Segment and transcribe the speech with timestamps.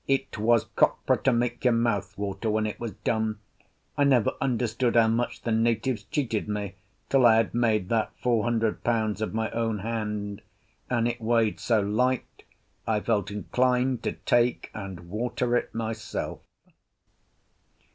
[0.07, 5.09] It was copra to make your mouth water when it was done—I never understood how
[5.09, 6.73] much the natives cheated me
[7.07, 11.81] till I had made that four hundred pounds of my own hand—and it weighed so
[11.81, 12.45] light
[12.87, 16.39] I felt inclined to take and water it myself.